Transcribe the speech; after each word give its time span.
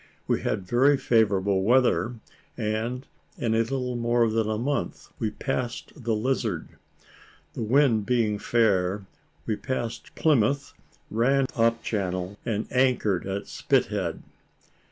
We 0.25 0.41
had 0.41 0.63
very 0.65 0.97
favourable 0.97 1.61
weather, 1.61 2.15
and 2.57 3.05
in 3.37 3.53
a 3.53 3.59
little 3.59 3.95
more 3.95 4.27
than 4.31 4.49
a 4.49 4.57
month 4.57 5.09
we 5.19 5.29
passed 5.29 5.91
the 5.95 6.15
Lizard. 6.15 6.69
The 7.53 7.61
wind 7.61 8.07
being 8.07 8.39
fair, 8.39 9.05
we 9.45 9.55
passed 9.55 10.15
Plymouth, 10.15 10.73
ran 11.11 11.45
up 11.55 11.83
Channel, 11.83 12.39
and 12.45 12.65
anchored 12.71 13.27
at 13.27 13.45
Spithead. 13.45 14.23